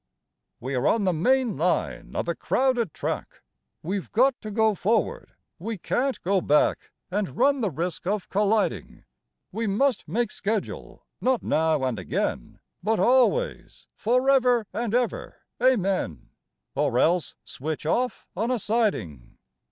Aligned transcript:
We 0.59 0.73
are 0.73 0.87
on 0.87 1.03
the 1.03 1.13
main 1.13 1.55
line 1.55 2.15
of 2.15 2.27
a 2.27 2.33
crowded 2.33 2.91
track; 2.91 3.43
We've 3.83 4.11
got 4.11 4.33
to 4.41 4.49
go 4.49 4.73
forward; 4.73 5.33
we 5.59 5.77
can't 5.77 6.19
go 6.23 6.41
back 6.41 6.89
And 7.11 7.37
run 7.37 7.61
the 7.61 7.69
risk 7.69 8.07
of 8.07 8.27
colliding: 8.27 9.03
We 9.51 9.67
must 9.67 10.07
make 10.07 10.31
schedule, 10.31 11.05
not 11.21 11.43
now 11.43 11.83
and 11.83 11.99
again, 11.99 12.61
But 12.81 12.97
always, 12.99 13.85
forever 13.95 14.65
and 14.73 14.95
ever, 14.95 15.35
amen! 15.61 16.29
Or 16.73 16.97
else 16.97 17.35
switch 17.45 17.85
off 17.85 18.27
on 18.35 18.49
a 18.49 18.57
siding. 18.57 19.37